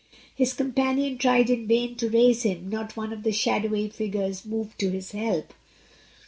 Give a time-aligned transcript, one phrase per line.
[0.33, 4.79] His companion tried in vain to raise him; not one of the shadowy figures moved
[4.79, 5.53] to his help.